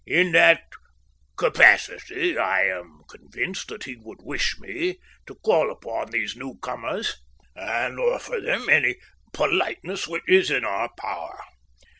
In 0.07 0.31
that 0.31 0.63
capacity 1.37 2.35
I 2.35 2.63
am 2.63 3.01
convinced 3.07 3.67
that 3.67 3.83
he 3.83 3.97
would 3.97 4.17
wish 4.23 4.57
me 4.57 4.97
to 5.27 5.35
call 5.45 5.69
upon 5.71 6.09
these 6.09 6.35
newcomers 6.35 7.17
and 7.55 7.99
offer 7.99 8.39
them 8.43 8.67
any 8.67 8.95
politeness 9.31 10.07
which 10.07 10.27
is 10.27 10.49
in 10.49 10.65
our 10.65 10.89
power. 10.97 11.37